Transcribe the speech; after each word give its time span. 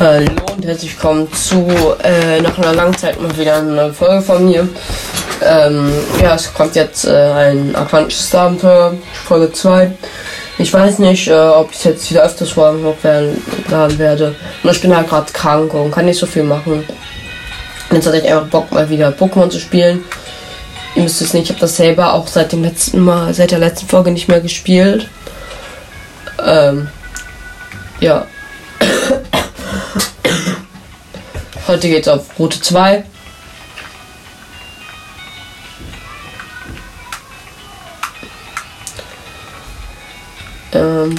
Hallo 0.00 0.30
und 0.56 0.64
herzlich 0.64 0.94
willkommen 0.94 1.30
zu 1.34 1.68
äh, 2.02 2.40
nach 2.40 2.56
einer 2.56 2.72
langen 2.72 2.96
Zeit 2.96 3.20
mal 3.20 3.36
wieder 3.36 3.58
eine 3.58 3.92
Folge 3.92 4.22
von 4.22 4.46
mir. 4.46 4.66
Ähm, 5.44 5.92
ja, 6.22 6.36
es 6.36 6.54
kommt 6.54 6.74
jetzt 6.74 7.04
äh, 7.04 7.10
ein 7.10 7.76
aquatisches 7.76 8.34
Abenteuer, 8.34 8.94
Folge 9.26 9.52
2. 9.52 9.90
Ich 10.56 10.72
weiß 10.72 11.00
nicht, 11.00 11.28
äh, 11.28 11.34
ob 11.34 11.70
ich 11.72 11.84
jetzt 11.84 12.10
wieder 12.10 12.22
öfters 12.22 12.48
Folgen 12.48 12.82
hochladen 12.82 13.98
werde. 13.98 14.34
Nur 14.62 14.72
ich 14.72 14.80
bin 14.80 14.96
halt 14.96 15.06
gerade 15.06 15.30
krank 15.34 15.74
und 15.74 15.90
kann 15.90 16.06
nicht 16.06 16.18
so 16.18 16.24
viel 16.24 16.44
machen. 16.44 16.82
Jetzt 17.92 18.06
hatte 18.06 18.16
ich 18.16 18.24
einfach 18.24 18.46
Bock 18.46 18.72
mal 18.72 18.88
wieder 18.88 19.10
Pokémon 19.10 19.50
zu 19.50 19.60
spielen. 19.60 20.02
Ihr 20.94 21.02
müsst 21.02 21.20
es 21.20 21.34
nicht, 21.34 21.44
ich 21.44 21.50
habe 21.50 21.60
das 21.60 21.76
selber 21.76 22.14
auch 22.14 22.26
seit 22.26 22.52
dem 22.52 22.62
letzten 22.62 23.00
Mal, 23.00 23.34
seit 23.34 23.50
der 23.50 23.58
letzten 23.58 23.86
Folge 23.86 24.12
nicht 24.12 24.28
mehr 24.28 24.40
gespielt. 24.40 25.10
Ähm, 26.42 26.88
ja, 28.00 28.24
Heute 31.70 31.88
geht's 31.88 32.08
auf 32.08 32.36
Route 32.36 32.60
2. 32.60 33.04
Ähm, 40.72 41.14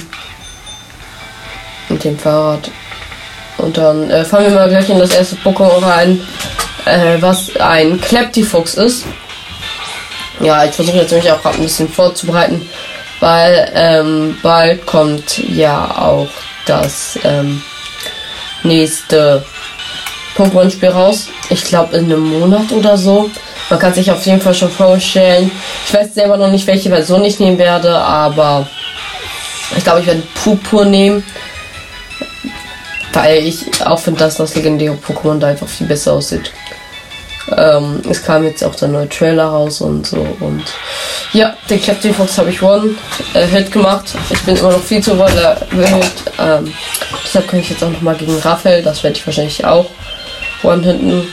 mit 1.88 2.04
dem 2.04 2.18
Fahrrad. 2.18 2.70
Und 3.56 3.78
dann 3.78 4.10
äh, 4.10 4.26
fahren 4.26 4.44
wir 4.44 4.50
mal 4.50 4.68
gleich 4.68 4.90
in 4.90 4.98
das 4.98 5.14
erste 5.14 5.36
Pokémon 5.36 5.82
rein, 5.82 6.20
äh, 6.84 7.16
was 7.20 7.56
ein 7.56 7.98
Kleptifuchs 7.98 8.74
ist. 8.74 9.06
Ja, 10.40 10.66
ich 10.66 10.72
versuche 10.72 10.98
jetzt 10.98 11.12
mich 11.14 11.32
auch 11.32 11.42
ein 11.46 11.62
bisschen 11.62 11.88
vorzubereiten, 11.88 12.68
weil 13.20 13.72
ähm, 13.74 14.36
bald 14.42 14.84
kommt 14.84 15.38
ja 15.38 15.96
auch 15.96 16.28
das 16.66 17.18
ähm, 17.24 17.62
nächste 18.64 19.46
Pokémon-Spiel 20.36 20.88
raus. 20.88 21.28
Ich 21.50 21.64
glaube 21.64 21.96
in 21.96 22.04
einem 22.04 22.28
Monat 22.38 22.72
oder 22.72 22.96
so. 22.96 23.30
Man 23.70 23.78
kann 23.78 23.94
sich 23.94 24.10
auf 24.10 24.24
jeden 24.26 24.40
Fall 24.40 24.54
schon 24.54 24.70
vorstellen. 24.70 25.50
Ich 25.86 25.94
weiß 25.94 26.14
selber 26.14 26.36
noch 26.36 26.50
nicht, 26.50 26.66
welche 26.66 26.90
Version 26.90 27.24
ich 27.24 27.38
nehmen 27.38 27.58
werde, 27.58 27.94
aber 27.96 28.66
ich 29.76 29.84
glaube, 29.84 30.00
ich 30.00 30.06
werde 30.06 30.22
Purpur 30.42 30.84
nehmen. 30.84 31.24
Weil 33.12 33.46
ich 33.46 33.66
auch 33.84 33.98
finde, 33.98 34.20
dass 34.20 34.36
das 34.36 34.54
legendäre 34.54 34.96
Pokémon 34.96 35.38
da 35.38 35.48
einfach 35.48 35.68
viel 35.68 35.86
besser 35.86 36.14
aussieht. 36.14 36.50
Ähm, 37.56 38.00
es 38.08 38.22
kam 38.22 38.44
jetzt 38.44 38.64
auch 38.64 38.74
der 38.74 38.88
neue 38.88 39.08
Trailer 39.08 39.46
raus 39.46 39.80
und 39.80 40.06
so. 40.06 40.26
Und 40.40 40.64
ja, 41.32 41.56
den 41.68 41.82
Captain 41.82 42.14
Fox 42.14 42.38
habe 42.38 42.50
ich 42.50 42.62
One 42.62 42.94
äh, 43.34 43.46
Hit 43.46 43.72
gemacht. 43.72 44.14
Ich 44.30 44.40
bin 44.42 44.56
immer 44.56 44.72
noch 44.72 44.82
viel 44.82 45.02
zu 45.02 45.18
wild. 45.18 46.12
Ähm, 46.38 46.72
deshalb 47.24 47.48
kann 47.48 47.60
ich 47.60 47.70
jetzt 47.70 47.82
auch 47.82 47.90
noch 47.90 48.00
mal 48.00 48.14
gegen 48.14 48.38
Raphael. 48.38 48.82
Das 48.82 49.02
werde 49.02 49.16
ich 49.16 49.26
wahrscheinlich 49.26 49.64
auch 49.64 49.86
One 50.62 50.82
hinten. 50.82 51.28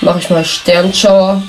Mache 0.00 0.20
ich 0.20 0.30
mal 0.30 0.44
Sternschauer. 0.44 1.42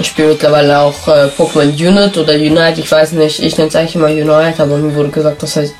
Ich 0.00 0.06
spiele 0.08 0.28
mittlerweile 0.28 0.78
auch 0.78 1.08
äh, 1.08 1.28
Pokémon 1.36 1.72
Unit 1.72 2.16
oder 2.16 2.34
Unite, 2.34 2.80
ich 2.80 2.90
weiß 2.90 3.12
nicht. 3.12 3.40
Ich 3.40 3.56
nenne 3.56 3.68
es 3.68 3.74
eigentlich 3.74 3.96
immer 3.96 4.06
Unite, 4.06 4.62
aber 4.62 4.76
mir 4.76 4.94
wurde 4.94 5.08
gesagt, 5.08 5.42
das 5.42 5.56
heißt 5.56 5.74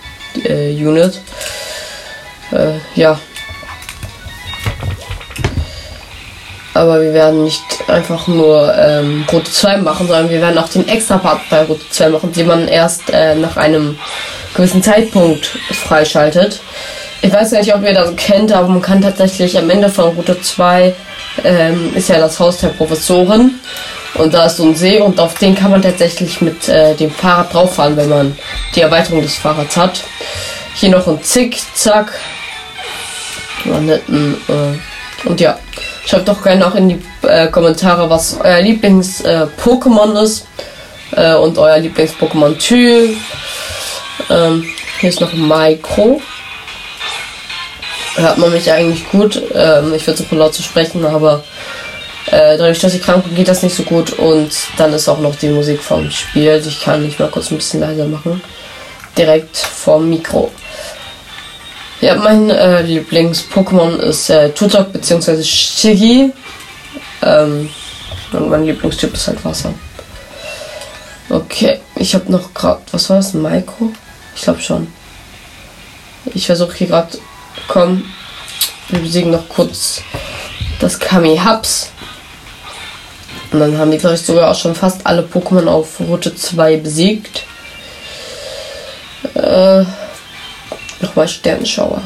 äh, 0.44 0.72
Unit. 0.74 1.20
Äh, 2.50 2.78
ja. 2.96 3.18
Aber 6.74 7.00
wir 7.00 7.12
werden 7.12 7.44
nicht 7.44 7.62
einfach 7.88 8.26
nur 8.26 8.74
ähm, 8.76 9.24
Route 9.32 9.50
2 9.50 9.78
machen, 9.78 10.06
sondern 10.06 10.30
wir 10.30 10.40
werden 10.40 10.58
auch 10.58 10.68
den 10.68 10.88
extra 10.88 11.18
Part 11.18 11.40
bei 11.50 11.62
Route 11.62 11.88
2 11.90 12.08
machen, 12.08 12.32
den 12.32 12.46
man 12.46 12.68
erst 12.68 13.10
äh, 13.10 13.34
nach 13.36 13.56
einem 13.56 13.98
gewissen 14.58 14.82
Zeitpunkt 14.82 15.46
freischaltet. 15.86 16.60
Ich 17.22 17.32
weiß 17.32 17.52
nicht, 17.52 17.72
ob 17.74 17.82
ihr 17.84 17.94
das 17.94 18.14
kennt, 18.16 18.52
aber 18.52 18.68
man 18.68 18.82
kann 18.82 19.00
tatsächlich 19.00 19.56
am 19.56 19.70
Ende 19.70 19.88
von 19.88 20.16
Route 20.16 20.40
2 20.40 20.94
ähm, 21.44 21.92
ist 21.94 22.08
ja 22.08 22.18
das 22.18 22.40
Haus 22.40 22.58
der 22.58 22.68
Professorin. 22.68 23.52
Und 24.14 24.34
da 24.34 24.46
ist 24.46 24.56
so 24.56 24.64
ein 24.64 24.74
See 24.74 25.00
und 25.00 25.20
auf 25.20 25.34
den 25.34 25.54
kann 25.54 25.70
man 25.70 25.80
tatsächlich 25.80 26.40
mit 26.40 26.68
äh, 26.68 26.94
dem 26.96 27.10
Fahrrad 27.10 27.54
drauf 27.54 27.76
fahren, 27.76 27.96
wenn 27.96 28.08
man 28.08 28.36
die 28.74 28.80
Erweiterung 28.80 29.22
des 29.22 29.36
Fahrrads 29.36 29.76
hat. 29.76 30.02
Hier 30.74 30.90
noch 30.90 31.06
ein 31.06 31.22
Zickzack. 31.22 32.12
Äh, 33.64 35.28
und 35.28 35.40
ja, 35.40 35.56
schreibt 36.04 36.26
doch 36.26 36.42
gerne 36.42 36.66
auch 36.66 36.74
in 36.74 36.88
die 36.88 37.02
äh, 37.28 37.46
Kommentare, 37.46 38.10
was 38.10 38.38
euer 38.42 38.60
Lieblings-Pokémon 38.60 40.18
äh, 40.18 40.24
ist 40.24 40.46
äh, 41.12 41.34
und 41.34 41.56
euer 41.58 41.78
Lieblings-Pokémon-Typ. 41.78 43.16
Ähm, 44.30 44.64
hier 45.00 45.10
ist 45.10 45.20
noch 45.20 45.32
Micro. 45.32 46.20
Hört 48.16 48.38
man 48.38 48.52
mich 48.52 48.70
eigentlich 48.70 49.08
gut. 49.10 49.40
Ähm, 49.54 49.94
ich 49.94 50.04
so 50.04 50.24
laut 50.32 50.54
zu 50.54 50.62
sprechen, 50.62 51.04
aber 51.04 51.44
äh, 52.26 52.58
dadurch, 52.58 52.80
dass 52.80 52.94
ich 52.94 53.02
krank 53.02 53.24
bin, 53.24 53.36
geht 53.36 53.48
das 53.48 53.62
nicht 53.62 53.76
so 53.76 53.84
gut. 53.84 54.12
Und 54.12 54.50
dann 54.76 54.92
ist 54.92 55.08
auch 55.08 55.20
noch 55.20 55.36
die 55.36 55.48
Musik 55.48 55.82
vom 55.82 56.10
Spiel. 56.10 56.62
Ich 56.66 56.80
kann 56.80 57.02
nicht 57.02 57.18
mal 57.18 57.30
kurz 57.30 57.50
ein 57.50 57.58
bisschen 57.58 57.80
leiser 57.80 58.06
machen. 58.06 58.40
Direkt 59.16 59.56
vom 59.56 60.08
Mikro. 60.10 60.50
Ja, 62.00 62.14
mein 62.14 62.50
äh, 62.50 62.82
Lieblings-Pokémon 62.82 63.98
ist 63.98 64.30
äh, 64.30 64.50
Tutok 64.50 64.92
bzw. 64.92 65.42
Shiggy. 65.42 66.32
Ähm, 67.22 67.70
und 68.32 68.50
mein 68.50 68.64
Lieblingstyp 68.64 69.14
ist 69.14 69.26
halt 69.26 69.44
Wasser. 69.44 69.74
Okay, 71.30 71.80
ich 71.96 72.14
habe 72.14 72.30
noch 72.30 72.54
gerade, 72.54 72.80
was 72.92 73.10
war 73.10 73.16
das, 73.16 73.34
ein 73.34 73.42
Maiko? 73.42 73.92
Ich 74.38 74.44
glaube 74.44 74.62
schon. 74.62 74.86
Ich 76.32 76.46
versuche 76.46 76.72
hier 76.76 76.86
gerade, 76.86 77.18
komm, 77.66 78.04
wir 78.88 79.00
besiegen 79.00 79.32
noch 79.32 79.48
kurz 79.48 80.00
das 80.78 80.96
Kami 81.00 81.36
Hubs. 81.44 81.90
Und 83.50 83.58
dann 83.58 83.76
haben 83.76 83.90
die, 83.90 83.98
glaube 83.98 84.14
ich, 84.14 84.22
sogar 84.22 84.48
auch 84.48 84.54
schon 84.54 84.76
fast 84.76 85.04
alle 85.04 85.22
Pokémon 85.22 85.66
auf 85.66 85.98
Route 85.98 86.36
2 86.36 86.76
besiegt. 86.76 87.46
Äh, 89.34 89.84
Nochmal 91.00 91.26
Sternschauer. 91.26 92.00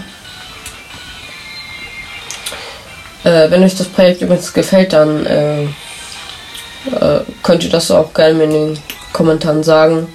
Äh, 3.25 3.51
wenn 3.51 3.63
euch 3.63 3.77
das 3.77 3.89
Projekt 3.89 4.23
übrigens 4.23 4.55
gefällt, 4.55 4.95
dann 4.95 5.27
äh, 5.27 5.65
äh, 5.65 7.21
könnt 7.43 7.63
ihr 7.63 7.71
das 7.71 7.91
auch 7.91 8.15
gerne 8.15 8.45
in 8.45 8.51
den 8.51 8.79
Kommentaren 9.13 9.63
sagen. 9.63 10.09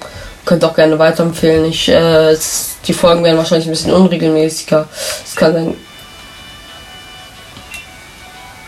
Könnt 0.48 0.64
auch 0.64 0.74
gerne 0.74 0.98
weiterempfehlen. 0.98 1.66
Ich, 1.66 1.90
äh, 1.90 2.34
die 2.86 2.94
Folgen 2.94 3.22
werden 3.22 3.36
wahrscheinlich 3.36 3.66
ein 3.68 3.72
bisschen 3.72 3.92
unregelmäßiger. 3.92 4.88
Es 5.22 5.36
kann 5.36 5.52
sein, 5.52 5.74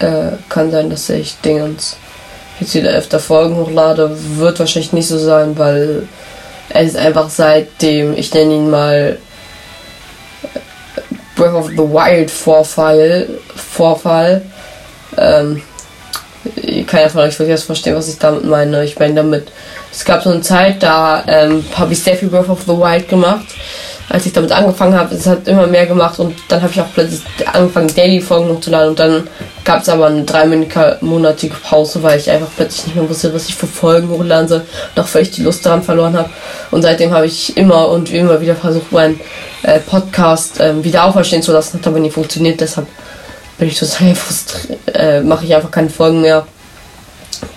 äh, 0.00 0.36
kann 0.50 0.70
sein, 0.70 0.90
dass 0.90 1.08
ich 1.08 1.40
Dingens 1.40 1.96
jetzt 2.60 2.74
wieder 2.74 2.90
öfter 2.90 3.18
Folgen 3.18 3.56
hochlade. 3.56 4.14
Wird 4.36 4.58
wahrscheinlich 4.58 4.92
nicht 4.92 5.08
so 5.08 5.18
sein, 5.18 5.56
weil 5.56 6.06
es 6.68 6.88
ist 6.88 6.96
einfach 6.98 7.30
seitdem, 7.30 8.12
ich 8.12 8.34
nenne 8.34 8.56
ihn 8.56 8.68
mal 8.68 9.16
Breath 11.34 11.54
of 11.54 11.68
the 11.68 11.78
Wild 11.78 12.30
Vorfall, 12.30 13.26
Vorfall, 13.56 14.42
ähm, 15.16 15.62
keiner 16.86 17.08
von 17.08 17.22
euch 17.22 17.38
wird 17.38 17.48
jetzt 17.48 17.64
verstehen, 17.64 17.96
was 17.96 18.08
ich 18.08 18.18
damit 18.18 18.44
meine. 18.44 18.84
Ich 18.84 18.98
meine 18.98 19.14
damit, 19.14 19.50
es 19.92 20.04
gab 20.04 20.22
so 20.22 20.30
eine 20.30 20.40
Zeit, 20.40 20.82
da 20.82 21.24
ähm, 21.26 21.64
habe 21.76 21.92
ich 21.92 22.02
sehr 22.02 22.16
viel 22.16 22.28
Breath 22.28 22.48
of 22.48 22.62
the 22.62 22.72
Wild 22.72 23.08
gemacht. 23.08 23.46
Als 24.08 24.26
ich 24.26 24.32
damit 24.32 24.50
angefangen 24.50 24.94
habe, 24.94 25.14
es 25.14 25.26
hat 25.26 25.46
immer 25.46 25.68
mehr 25.68 25.86
gemacht 25.86 26.18
und 26.18 26.34
dann 26.48 26.60
habe 26.62 26.72
ich 26.72 26.80
auch 26.80 26.92
plötzlich 26.92 27.22
angefangen, 27.52 27.94
Daily-Folgen 27.94 28.48
hochzuladen 28.48 28.90
und 28.90 28.98
dann 28.98 29.28
gab 29.64 29.82
es 29.82 29.88
aber 29.88 30.06
eine 30.06 30.24
dreimonatige 30.24 31.54
Pause, 31.54 32.02
weil 32.02 32.18
ich 32.18 32.28
einfach 32.28 32.48
plötzlich 32.56 32.86
nicht 32.86 32.96
mehr 32.96 33.08
wusste, 33.08 33.32
was 33.32 33.48
ich 33.48 33.54
für 33.54 33.68
Folgen 33.68 34.08
hochladen 34.08 34.48
soll, 34.48 34.62
noch 34.96 35.06
völlig 35.06 35.30
die 35.30 35.42
Lust 35.42 35.64
daran 35.64 35.84
verloren 35.84 36.16
habe. 36.16 36.28
Und 36.72 36.82
seitdem 36.82 37.12
habe 37.12 37.26
ich 37.26 37.56
immer 37.56 37.88
und 37.88 38.12
immer 38.12 38.40
wieder 38.40 38.56
versucht, 38.56 38.90
meinen 38.90 39.20
äh, 39.62 39.78
Podcast 39.78 40.58
äh, 40.58 40.82
wieder 40.82 41.04
auferstehen 41.04 41.42
zu 41.42 41.52
lassen, 41.52 41.78
hat 41.78 41.86
aber 41.86 42.00
nie 42.00 42.10
funktioniert, 42.10 42.60
deshalb 42.60 42.88
bin 43.58 43.68
ich 43.68 43.78
total 43.78 44.14
frustriert, 44.16 44.78
äh, 44.92 45.20
mache 45.20 45.44
ich 45.44 45.54
einfach 45.54 45.70
keine 45.70 45.90
Folgen 45.90 46.20
mehr. 46.20 46.44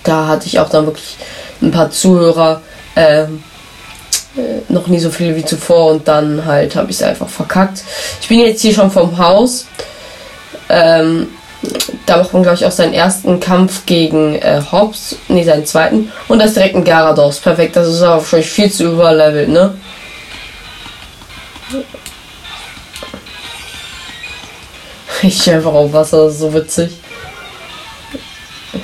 Da 0.04 0.28
hatte 0.28 0.46
ich 0.46 0.60
auch 0.60 0.68
dann 0.68 0.86
wirklich 0.86 1.16
ein 1.64 1.70
paar 1.70 1.90
Zuhörer, 1.90 2.60
ähm, 2.96 3.42
äh, 4.36 4.72
noch 4.72 4.86
nie 4.86 4.98
so 4.98 5.10
viele 5.10 5.36
wie 5.36 5.44
zuvor 5.44 5.92
und 5.92 6.08
dann 6.08 6.44
halt 6.44 6.76
habe 6.76 6.90
ich 6.90 6.96
es 6.96 7.02
einfach 7.02 7.28
verkackt. 7.28 7.82
Ich 8.20 8.28
bin 8.28 8.40
jetzt 8.40 8.62
hier 8.62 8.74
schon 8.74 8.90
vom 8.90 9.16
Haus. 9.18 9.66
Ähm, 10.68 11.28
da 12.06 12.18
macht 12.18 12.32
man, 12.32 12.42
glaube 12.42 12.56
ich, 12.56 12.66
auch 12.66 12.70
seinen 12.70 12.92
ersten 12.92 13.40
Kampf 13.40 13.86
gegen 13.86 14.34
äh, 14.36 14.60
Hobbs. 14.70 15.16
Ne, 15.28 15.44
seinen 15.44 15.64
zweiten. 15.64 16.12
Und 16.28 16.38
das 16.40 16.54
direkt 16.54 16.76
ein 16.76 16.84
Garados. 16.84 17.38
Perfekt, 17.40 17.76
das 17.76 17.88
ist 17.88 18.02
auch 18.02 18.24
schon 18.24 18.42
viel 18.42 18.70
zu 18.70 18.92
überlevelt, 18.92 19.48
ne? 19.48 19.74
Ich 25.22 25.40
stehe 25.40 25.56
einfach 25.56 25.72
auf 25.72 25.90
Wasser, 25.90 26.24
das 26.24 26.34
ist 26.34 26.40
so 26.40 26.52
witzig. 26.52 26.90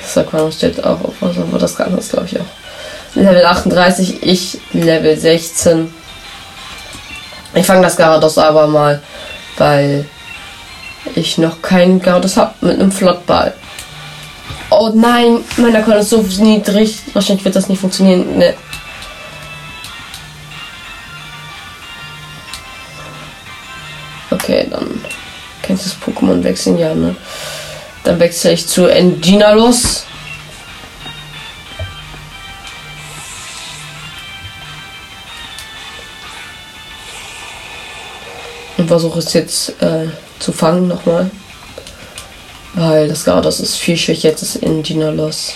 Sakura 0.03 0.51
steht 0.51 0.83
auch 0.83 1.03
auf 1.03 1.21
Wasser, 1.21 1.41
aber 1.41 1.59
das 1.59 1.75
kann 1.75 1.95
das 1.95 2.09
glaube 2.09 2.25
ich 2.25 2.39
auch. 2.39 2.45
Level 3.13 3.45
38, 3.45 4.23
ich 4.23 4.59
Level 4.71 5.17
16. 5.17 5.93
Ich 7.53 7.65
fange 7.65 7.81
das 7.81 7.97
Garados 7.97 8.37
aber 8.37 8.67
mal, 8.67 9.01
weil 9.57 10.05
ich 11.15 11.37
noch 11.37 11.61
keinen 11.61 12.01
Garados 12.01 12.37
habe 12.37 12.53
mit 12.61 12.79
einem 12.79 12.91
Flottball. 12.91 13.53
Oh 14.69 14.89
nein, 14.95 15.39
mein 15.57 15.75
Account 15.75 15.97
ist 15.97 16.11
so 16.11 16.25
niedrig. 16.39 16.99
Wahrscheinlich 17.11 17.43
wird 17.43 17.57
das 17.57 17.67
nicht 17.67 17.81
funktionieren. 17.81 18.37
Ne. 18.37 18.53
Okay, 24.29 24.67
dann 24.71 25.03
kennst 25.61 25.85
du 25.85 25.89
das 25.89 26.15
Pokémon 26.15 26.41
wechseln, 26.41 26.77
ja, 26.77 26.95
ne? 26.95 27.15
Dann 28.05 28.19
wechsle 28.19 28.53
ich 28.53 28.65
zu 28.65 28.87
Endinalos. 28.87 30.05
Und 38.81 38.87
versuche 38.87 39.19
es 39.19 39.31
jetzt 39.33 39.79
äh, 39.79 40.07
zu 40.39 40.51
fangen 40.51 40.87
nochmal. 40.87 41.29
Weil 42.73 43.07
das 43.07 43.25
Gardas 43.25 43.59
ist 43.59 43.77
viel 43.77 43.95
schwächer 43.95 44.29
jetzt 44.29 44.41
ist 44.41 44.55
Endinalos. 44.55 45.53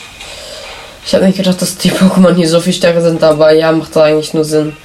Ich 1.04 1.16
habe 1.16 1.26
nicht 1.26 1.38
gedacht, 1.38 1.60
dass 1.60 1.76
die 1.76 1.90
Pokémon 1.92 2.36
hier 2.36 2.48
so 2.48 2.60
viel 2.60 2.72
stärker 2.72 3.02
sind, 3.02 3.24
aber 3.24 3.52
ja, 3.52 3.72
macht 3.72 3.96
da 3.96 4.04
eigentlich 4.04 4.36
nur 4.36 4.46
Sinn. 4.46 4.78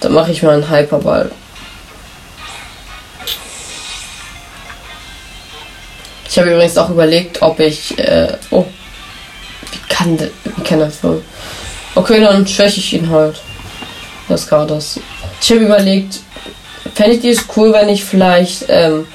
Dann 0.00 0.14
mache 0.14 0.32
ich 0.32 0.42
mal 0.42 0.54
einen 0.54 0.68
Hyperball. 0.68 1.30
Ich 6.28 6.36
habe 6.40 6.50
übrigens 6.50 6.76
auch 6.76 6.90
überlegt, 6.90 7.40
ob 7.40 7.60
ich. 7.60 7.96
Äh, 8.00 8.36
oh. 8.50 8.66
Wie 9.70 9.94
kann, 9.94 10.18
wie 10.18 10.62
kann 10.64 10.80
das 10.80 11.04
wohl? 11.04 11.22
Okay, 11.94 12.20
dann 12.20 12.44
schwäche 12.48 12.80
ich 12.80 12.94
ihn 12.94 13.08
halt. 13.10 13.40
Das 14.28 14.48
Gardas. 14.48 14.98
Ich 15.40 15.50
habe 15.52 15.60
überlegt, 15.60 16.18
fände 16.94 17.16
ich 17.16 17.24
es 17.24 17.44
cool, 17.56 17.72
wenn 17.72 17.88
ich 17.88 18.04
vielleicht 18.04 18.66
ähm, 18.68 19.06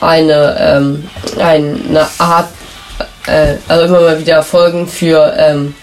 eine, 0.00 0.56
ähm, 0.60 1.08
eine 1.38 2.06
Art, 2.18 2.48
äh, 3.26 3.54
also 3.68 3.86
immer 3.86 4.00
mal 4.00 4.18
wieder 4.18 4.42
Folgen 4.42 4.86
für 4.86 5.34
ähm, 5.36 5.74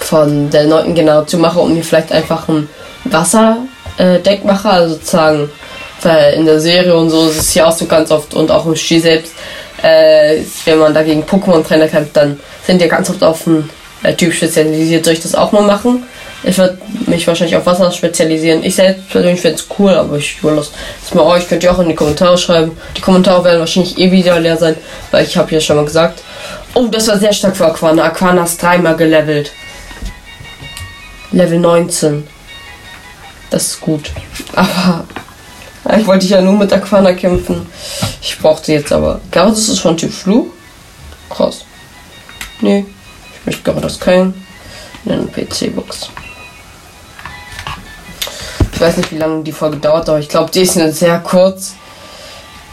von 0.00 0.50
der 0.50 0.64
neunten 0.64 0.94
Generation 0.94 1.40
mache 1.40 1.60
und 1.60 1.74
mir 1.74 1.82
vielleicht 1.82 2.12
einfach 2.12 2.48
ein 2.48 2.68
Wasserdeck 3.04 4.42
äh, 4.42 4.46
mache, 4.46 4.68
also 4.68 4.94
sozusagen 4.94 5.50
weil 6.04 6.34
in 6.34 6.46
der 6.46 6.60
Serie 6.60 6.94
und 6.94 7.10
so 7.10 7.28
ist 7.28 7.38
es 7.38 7.54
ja 7.54 7.66
auch 7.66 7.72
so 7.72 7.86
ganz 7.86 8.10
oft 8.10 8.34
und 8.34 8.50
auch 8.50 8.66
im 8.66 8.76
Spiel 8.76 9.00
selbst, 9.00 9.32
äh, 9.82 10.42
wenn 10.64 10.78
man 10.78 10.94
dagegen 10.94 11.24
Pokémon-Trainer 11.24 11.88
kämpft, 11.88 12.16
dann 12.16 12.38
sind 12.66 12.80
die 12.80 12.88
ganz 12.88 13.10
oft 13.10 13.22
auf 13.22 13.46
einen 13.46 13.70
äh, 14.02 14.14
Typ 14.14 14.32
spezialisiert. 14.32 15.04
Soll 15.04 15.14
ich 15.14 15.20
das 15.20 15.34
auch 15.34 15.52
mal 15.52 15.62
machen? 15.62 16.04
Ich 16.46 16.58
würde 16.58 16.78
mich 17.06 17.26
wahrscheinlich 17.26 17.56
auf 17.56 17.64
Wasser 17.64 17.90
spezialisieren. 17.90 18.62
Ich 18.62 18.74
selbst 18.74 19.08
persönlich 19.08 19.40
finde 19.40 19.56
es 19.56 19.66
cool, 19.78 19.94
aber 19.94 20.18
ich 20.18 20.38
überlasse 20.40 20.72
es 21.02 21.14
mal 21.14 21.22
euch. 21.22 21.48
Könnt 21.48 21.64
ihr 21.64 21.72
auch 21.72 21.78
in 21.78 21.88
die 21.88 21.94
Kommentare 21.94 22.36
schreiben. 22.36 22.76
Die 22.96 23.00
Kommentare 23.00 23.42
werden 23.44 23.60
wahrscheinlich 23.60 23.98
eh 23.98 24.12
wieder 24.12 24.38
leer 24.38 24.58
sein, 24.58 24.76
weil 25.10 25.24
ich 25.24 25.36
habe 25.36 25.50
ja 25.52 25.60
schon 25.60 25.76
mal 25.76 25.86
gesagt. 25.86 26.22
Oh, 26.74 26.86
das 26.88 27.08
war 27.08 27.18
sehr 27.18 27.32
stark 27.32 27.56
für 27.56 27.66
Aquana. 27.66 28.04
Aquana 28.04 28.44
ist 28.44 28.62
dreimal 28.62 28.96
gelevelt. 28.96 29.52
Level 31.32 31.58
19. 31.58 32.26
Das 33.48 33.68
ist 33.68 33.80
gut. 33.80 34.10
Aber 34.54 35.04
ich 35.98 36.06
wollte 36.06 36.26
ja 36.26 36.42
nur 36.42 36.54
mit 36.54 36.72
Aquana 36.72 37.14
kämpfen. 37.14 37.66
Ich 38.20 38.38
brauchte 38.38 38.72
jetzt 38.72 38.92
aber. 38.92 39.20
Gyarados 39.30 39.68
ist 39.68 39.78
von 39.78 39.96
Typ 39.96 40.12
Fluch. 40.12 40.48
Krass. 41.30 41.64
Nee, 42.60 42.84
ich 43.40 43.46
möchte 43.46 43.62
Gyarados 43.62 43.98
keinen. 43.98 44.34
In 45.06 45.12
einer 45.12 45.26
PC-Box. 45.26 46.10
Ich 48.84 48.90
weiß 48.90 48.98
nicht, 48.98 49.12
wie 49.12 49.18
lange 49.18 49.42
die 49.42 49.52
Folge 49.52 49.78
dauert, 49.78 50.10
aber 50.10 50.18
ich 50.18 50.28
glaube, 50.28 50.50
die 50.50 50.60
ist 50.60 50.74
sehr 50.74 51.18
kurz. 51.20 51.74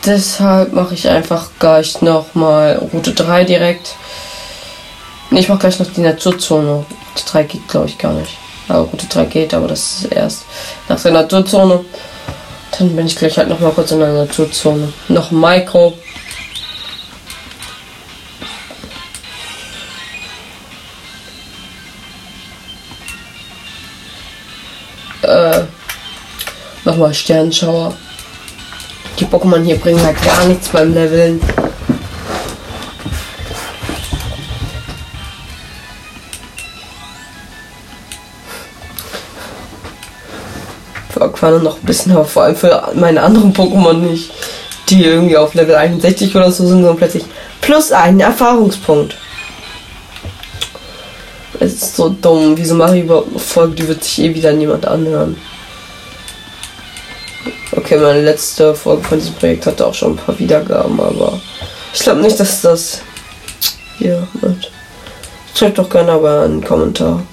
Deshalb 0.06 0.74
mache 0.74 0.94
ich 0.94 1.08
einfach 1.08 1.52
gleich 1.58 2.02
nochmal 2.02 2.86
Route 2.92 3.14
3 3.14 3.46
direkt. 3.46 3.96
Ich 5.30 5.48
mache 5.48 5.60
gleich 5.60 5.80
noch 5.80 5.88
die 5.88 6.02
Naturzone. 6.02 6.70
Route 6.70 7.26
3 7.32 7.44
geht, 7.44 7.68
glaube 7.70 7.88
ich, 7.88 7.98
gar 7.98 8.12
nicht. 8.12 8.38
Aber 8.68 8.90
Route 8.90 9.06
3 9.08 9.24
geht, 9.24 9.54
aber 9.54 9.70
das 9.70 10.02
ist 10.02 10.12
erst 10.12 10.44
nach 10.90 11.02
der 11.02 11.14
Naturzone. 11.14 11.86
Dann 12.78 12.94
bin 12.94 13.06
ich 13.06 13.16
gleich 13.16 13.38
halt 13.38 13.48
nochmal 13.48 13.72
kurz 13.72 13.92
in 13.92 14.00
der 14.00 14.12
Naturzone. 14.12 14.92
Noch 15.08 15.32
Micro. 15.32 15.94
Äh, 25.22 25.62
Nochmal 26.84 27.14
Sternschauer. 27.14 27.94
Die 29.20 29.26
Pokémon 29.26 29.62
hier 29.64 29.76
bringen 29.76 30.04
halt 30.04 30.20
gar 30.24 30.46
nichts 30.46 30.68
beim 30.70 30.94
Leveln. 30.96 31.40
Für 41.10 41.22
Aquano 41.22 41.60
noch 41.60 41.78
ein 41.78 41.86
bisschen, 41.86 42.14
aber 42.14 42.26
vor 42.26 42.44
allem 42.44 42.56
für 42.56 42.92
meine 42.96 43.22
anderen 43.22 43.54
Pokémon 43.54 43.94
nicht. 43.94 44.32
Die 44.90 45.06
irgendwie 45.06 45.38
auf 45.38 45.54
Level 45.54 45.76
61 45.76 46.36
oder 46.36 46.52
so 46.52 46.66
sind, 46.66 46.78
sondern 46.78 46.98
plötzlich 46.98 47.26
plus 47.62 47.92
einen 47.92 48.20
Erfahrungspunkt. 48.22 49.16
Es 51.60 51.74
ist 51.74 51.96
so 51.96 52.10
dumm. 52.10 52.58
Wieso 52.58 52.74
mache 52.74 52.98
ich 52.98 53.04
überhaupt 53.04 53.40
Folge? 53.40 53.76
Die 53.76 53.88
wird 53.88 54.04
sich 54.04 54.20
eh 54.24 54.34
wieder 54.34 54.52
niemand 54.52 54.88
anhören. 54.88 55.38
Okay, 57.76 57.98
meine 57.98 58.22
letzte 58.22 58.76
Folge 58.76 59.04
von 59.04 59.20
diesem 59.20 59.34
Projekt 59.36 59.66
hatte 59.66 59.86
auch 59.86 59.94
schon 59.94 60.14
ein 60.14 60.18
paar 60.18 60.38
Wiedergaben, 60.38 61.00
aber 61.00 61.40
ich 61.94 62.00
glaube 62.02 62.22
nicht, 62.22 62.40
dass 62.40 62.62
das 62.62 63.02
hier 63.98 64.28
wird. 64.42 64.72
Schreibt 65.56 65.78
doch 65.78 65.90
gerne 65.90 66.12
aber 66.12 66.42
einen 66.42 66.64
Kommentar. 66.64 67.24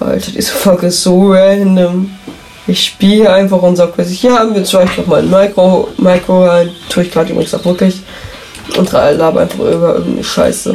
Alter, 0.00 0.32
diese 0.32 0.52
Folge 0.52 0.88
ist 0.88 1.02
so 1.02 1.32
random. 1.32 2.10
Ich 2.66 2.84
spiele 2.84 3.30
einfach 3.32 3.62
und 3.62 3.76
sage 3.76 3.92
plötzlich, 3.94 4.22
ja, 4.22 4.44
mir 4.44 4.64
zeige 4.64 4.90
ich 4.90 4.98
noch 4.98 5.06
mal 5.06 5.20
ein 5.20 5.30
Micro, 5.30 5.88
Micro 5.98 6.46
rein. 6.46 6.70
Tue 6.88 7.04
ich 7.04 7.10
gerade 7.12 7.30
übrigens 7.30 7.54
auch 7.54 7.64
wirklich. 7.64 8.02
Und 8.76 8.90
laber 8.92 9.40
einfach 9.40 9.58
über 9.58 9.94
irgendeine 9.94 10.24
Scheiße. 10.24 10.74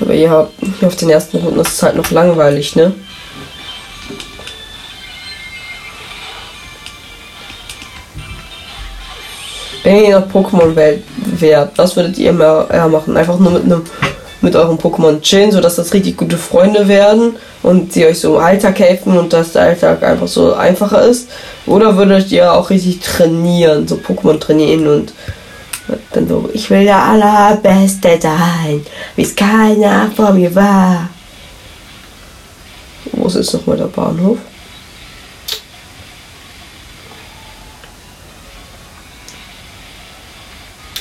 Aber 0.00 0.14
ja, 0.14 0.48
hier 0.78 0.88
auf 0.88 0.96
den 0.96 1.10
ersten 1.10 1.36
Runden 1.38 1.60
ist 1.60 1.74
es 1.74 1.82
halt 1.82 1.96
noch 1.96 2.10
langweilig, 2.10 2.74
ne? 2.74 2.92
Wenn 9.82 10.04
ihr 10.04 10.20
nach 10.20 10.28
Pokémon-Welt 10.28 11.02
wärt, 11.38 11.76
was 11.76 11.96
würdet 11.96 12.18
ihr 12.18 12.32
mehr 12.32 12.66
eher 12.70 12.88
machen? 12.88 13.16
Einfach 13.16 13.38
nur 13.38 13.52
mit 13.52 13.64
einem 13.64 13.82
mit 14.42 14.56
eurem 14.56 14.76
Pokémon 14.76 15.20
chillen, 15.20 15.52
sodass 15.52 15.76
das 15.76 15.94
richtig 15.94 16.16
gute 16.16 16.36
Freunde 16.36 16.88
werden 16.88 17.36
und 17.62 17.92
sie 17.92 18.04
euch 18.04 18.18
so 18.18 18.36
im 18.36 18.42
Alltag 18.42 18.80
helfen 18.80 19.16
und 19.16 19.32
dass 19.32 19.52
der 19.52 19.62
Alltag 19.62 20.02
einfach 20.02 20.26
so 20.26 20.52
einfacher 20.54 21.02
ist? 21.02 21.28
Oder 21.66 21.96
würdet 21.96 22.30
ihr 22.32 22.52
auch 22.52 22.68
richtig 22.70 23.00
trainieren, 23.00 23.86
so 23.86 23.96
Pokémon 23.96 24.38
trainieren 24.38 24.86
und 24.88 25.12
dann 26.12 26.28
so, 26.28 26.48
ich 26.52 26.68
will 26.70 26.84
der 26.84 27.02
Allerbeste 27.02 28.18
sein, 28.20 28.84
wie 29.16 29.22
es 29.22 29.34
keiner 29.34 30.10
vor 30.14 30.32
mir 30.32 30.54
war. 30.54 31.08
Wo 33.12 33.26
ist 33.26 33.36
jetzt 33.36 33.54
nochmal 33.54 33.76
der 33.76 33.84
Bahnhof? 33.86 34.38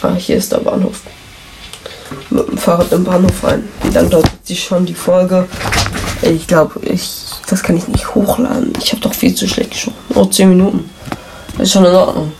Ah, 0.03 0.15
hier 0.15 0.38
ist 0.38 0.51
der 0.51 0.58
Bahnhof. 0.58 1.01
Mit 2.31 2.48
dem 2.48 2.58
Fahrrad 2.58 2.91
im 2.91 3.03
Bahnhof 3.03 3.43
rein. 3.43 3.70
Wie 3.84 3.91
lange 3.91 4.10
dauert 4.10 4.31
sie 4.43 4.55
schon 4.55 4.86
die 4.86 4.96
Folge? 4.96 5.48
Ich 6.24 6.48
glaube, 6.48 6.79
ich. 6.84 7.10
Das 7.48 7.62
kann 7.62 7.77
ich 7.77 7.88
nicht 7.88 8.15
hochladen. 8.15 8.74
Ich 8.81 8.91
habe 8.91 9.01
doch 9.01 9.13
viel 9.13 9.36
zu 9.36 9.48
schlecht 9.48 9.72
geschoben. 9.72 9.98
Oh, 10.15 10.25
10 10.25 10.50
Minuten. 10.50 10.89
Das 11.53 11.67
ist 11.67 11.74
schon 11.74 11.86
in 11.86 11.93
Ordnung. 11.93 12.31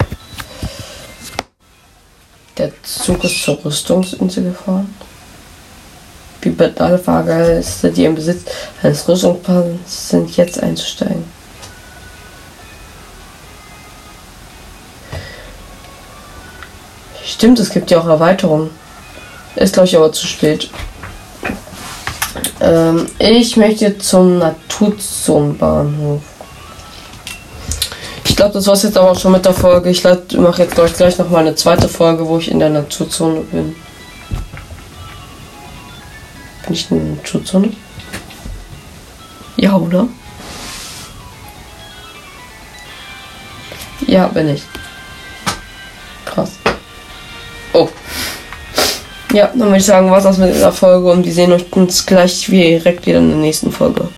Der 2.58 2.72
Zug 2.84 3.24
ist 3.24 3.44
zur 3.44 3.64
Rüstungsinsel 3.64 4.44
gefahren. 4.46 4.94
Wie 6.42 6.50
bei 6.50 6.72
alle 6.78 6.98
Fahrgäste, 6.98 7.92
die 7.92 8.06
im 8.06 8.16
Besitz 8.16 8.46
eines 8.82 9.08
Rüstungspanzers 9.08 10.10
sind, 10.10 10.36
jetzt 10.36 10.62
einzusteigen. 10.62 11.24
Stimmt, 17.26 17.60
es 17.60 17.70
gibt 17.70 17.92
ja 17.92 18.00
auch 18.00 18.08
Erweiterungen. 18.08 18.70
Ist, 19.56 19.74
glaube 19.74 19.88
ich, 19.88 19.96
aber 19.96 20.12
zu 20.12 20.26
spät. 20.28 20.70
Ähm, 22.62 23.08
ich 23.20 23.58
möchte 23.58 23.98
zum 23.98 24.38
Naturzonenbahnhof. 24.38 26.22
Ich 28.26 28.36
glaube, 28.36 28.54
das 28.54 28.66
war 28.68 28.74
es 28.74 28.84
jetzt 28.84 28.98
aber 28.98 29.12
auch 29.12 29.20
schon 29.20 29.34
mit 29.34 29.46
der 29.46 29.54
Folge. 29.54 29.90
Ich 29.90 30.04
mache 30.04 30.64
jetzt, 30.64 30.76
glaube 30.76 30.90
ich, 30.90 30.96
gleich 30.96 31.18
nochmal 31.18 31.42
eine 31.42 31.56
zweite 31.56 31.90
Folge, 31.90 32.28
wo 32.28 32.38
ich 32.38 32.50
in 32.50 32.60
der 32.60 32.70
Naturzone 32.70 33.42
bin. 33.42 33.76
Bin 36.66 36.74
ich 36.74 36.90
in 36.90 36.98
der 36.98 37.16
Naturzone? 37.18 37.74
Ja, 39.58 39.76
oder? 39.76 40.08
Ja, 44.08 44.28
bin 44.28 44.50
ich. 44.50 44.64
Ja, 49.34 49.48
dann 49.48 49.68
würde 49.68 49.78
ich 49.78 49.86
sagen, 49.86 50.12
was 50.12 50.24
das 50.24 50.38
mit 50.38 50.54
dieser 50.54 50.72
Folge 50.72 51.10
und 51.12 51.26
wir 51.26 51.34
sehen 51.34 51.54
uns 51.72 52.06
gleich 52.06 52.46
direkt 52.46 53.06
wieder 53.06 53.20
in 53.20 53.30
der 53.30 53.38
nächsten 53.38 53.72
Folge. 53.72 54.10